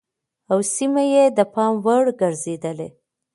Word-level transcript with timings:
او 0.51 0.59
سيمه 0.75 1.03
يې 1.13 1.23
د 1.37 1.39
پام 1.53 1.73
وړ 1.85 2.05
ګرځېدلې 2.21 2.87